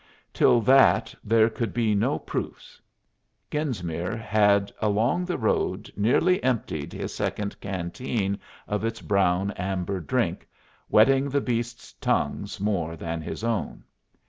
Till 0.33 0.61
that 0.61 1.13
there 1.23 1.47
could 1.47 1.75
be 1.75 1.93
no 1.93 2.17
proofs. 2.17 2.81
Genesmere 3.51 4.17
had 4.17 4.71
along 4.79 5.25
the 5.25 5.37
road 5.37 5.91
nearly 5.95 6.41
emptied 6.43 6.91
his 6.91 7.13
second 7.13 7.59
canteen 7.61 8.39
of 8.67 8.83
its 8.83 8.99
brown 8.99 9.51
amber 9.51 9.99
drink, 9.99 10.47
wetting 10.89 11.29
the 11.29 11.39
beasts' 11.39 11.93
tongues 11.93 12.59
more 12.59 12.95
than 12.95 13.21
his 13.21 13.43
own. 13.43 13.83